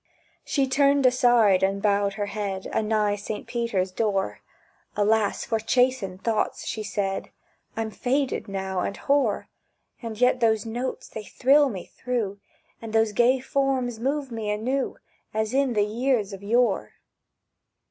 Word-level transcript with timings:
She 0.43 0.67
turned 0.67 1.05
aside, 1.05 1.61
and 1.61 1.79
bowed 1.79 2.13
her 2.13 2.25
head 2.25 2.65
Anigh 2.73 3.15
Saint 3.17 3.45
Peter's 3.45 3.91
door; 3.91 4.39
"Alas 4.95 5.45
for 5.45 5.59
chastened 5.59 6.23
thoughts!" 6.23 6.65
she 6.65 6.81
said; 6.81 7.29
"I'm 7.77 7.91
faded 7.91 8.47
now, 8.47 8.79
and 8.79 8.97
hoar, 8.97 9.47
And 10.01 10.19
yet 10.19 10.39
those 10.39 10.65
notes—they 10.65 11.25
thrill 11.25 11.69
me 11.69 11.85
through, 11.85 12.39
And 12.81 12.93
those 12.93 13.11
gay 13.11 13.41
forms 13.41 13.99
move 13.99 14.31
me 14.31 14.49
anew 14.49 14.97
As 15.35 15.53
in 15.53 15.73
the 15.73 15.85
years 15.85 16.33
of 16.33 16.41
yore!" 16.41 16.93